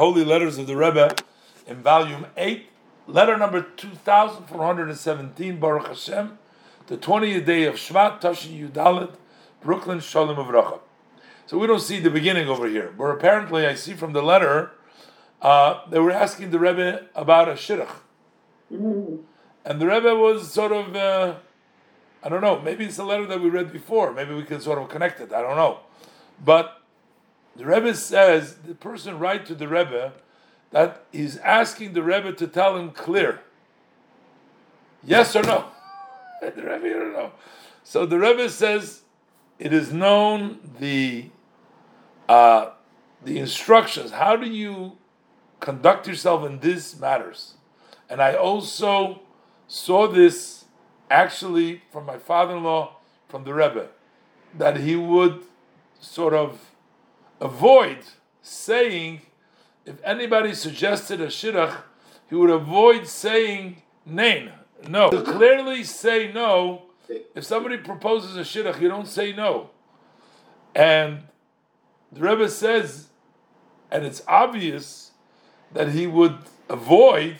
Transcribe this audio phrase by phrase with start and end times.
[0.00, 1.12] Holy Letters of the Rebbe
[1.66, 2.68] in volume 8,
[3.08, 6.38] letter number 2417, Baruch Hashem,
[6.86, 9.16] the 20th day of Shvat, Tashin Yudalit,
[9.60, 10.78] Brooklyn, Shalom Avracha.
[11.46, 14.70] So we don't see the beginning over here, but apparently I see from the letter
[15.42, 17.90] uh, they were asking the Rebbe about a shidduch.
[18.70, 21.34] And the Rebbe was sort of, uh,
[22.22, 24.78] I don't know, maybe it's a letter that we read before, maybe we can sort
[24.78, 25.80] of connect it, I don't know.
[26.44, 26.77] But
[27.58, 30.12] the Rebbe says the person write to the Rebbe
[30.70, 33.40] that he's asking the Rebbe to tell him clear.
[35.02, 35.64] Yes or no?
[36.40, 37.32] the Rebbe don't know.
[37.82, 39.02] So the Rebbe says
[39.58, 41.30] it is known the
[42.28, 42.70] uh,
[43.24, 44.12] the instructions.
[44.12, 44.96] How do you
[45.58, 47.54] conduct yourself in these matters?
[48.08, 49.22] And I also
[49.66, 50.66] saw this
[51.10, 52.96] actually from my father-in-law,
[53.28, 53.88] from the Rebbe,
[54.56, 55.42] that he would
[55.98, 56.60] sort of
[57.40, 57.98] avoid
[58.42, 59.22] saying,
[59.84, 61.76] if anybody suggested a shidduch,
[62.28, 64.52] he would avoid saying nain,
[64.88, 65.10] no.
[65.10, 66.82] To clearly say no,
[67.34, 69.70] if somebody proposes a shidduch, you don't say no.
[70.74, 71.24] And
[72.12, 73.08] the Rebbe says,
[73.90, 75.12] and it's obvious
[75.72, 77.38] that he would avoid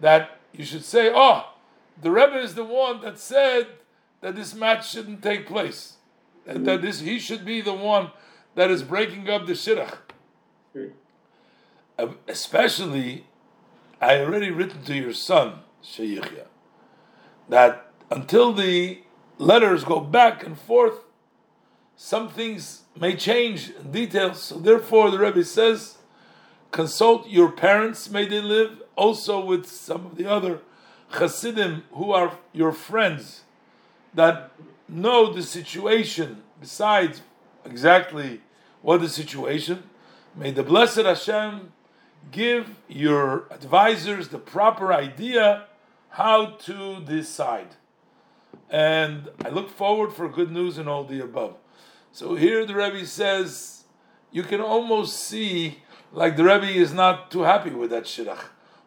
[0.00, 1.52] that you should say, oh,
[2.00, 3.66] the Rebbe is the one that said
[4.20, 5.94] that this match shouldn't take place.
[6.46, 8.10] And that this he should be the one
[8.56, 9.96] that is breaking up the shidduch.
[11.98, 13.26] Uh, especially,
[14.00, 16.46] I already written to your son, Sheyichya,
[17.48, 19.02] that until the
[19.38, 21.00] letters go back and forth,
[21.96, 24.42] some things may change in details.
[24.42, 25.98] So therefore, the Rebbe says,
[26.70, 30.60] consult your parents, may they live, also with some of the other
[31.10, 33.42] Hasidim who are your friends
[34.12, 34.50] that
[34.88, 37.22] know the situation besides
[37.64, 38.40] exactly
[38.86, 39.82] what the situation.
[40.36, 41.72] May the blessed Hashem
[42.30, 45.64] give your advisors the proper idea
[46.10, 47.74] how to decide.
[48.70, 51.56] And I look forward for good news in all the above.
[52.12, 53.86] So here the Rebbe says,
[54.30, 55.78] you can almost see
[56.12, 58.44] like the Rebbe is not too happy with that shidduch.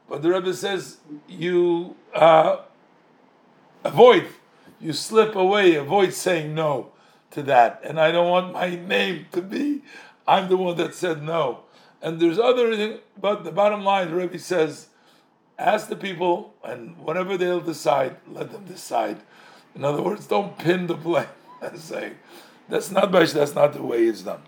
[0.07, 2.61] But the Rebbe says, you uh,
[3.83, 4.27] avoid,
[4.79, 6.93] you slip away, avoid saying no
[7.31, 7.81] to that.
[7.83, 9.83] And I don't want my name to be,
[10.27, 11.61] I'm the one that said no.
[12.01, 14.87] And there's other, but the bottom line, Rebbe says,
[15.57, 19.17] ask the people, and whatever they'll decide, let them decide.
[19.75, 21.27] In other words, don't pin the blame
[21.61, 22.13] and say,
[22.69, 24.37] that's not that's not the way it's done.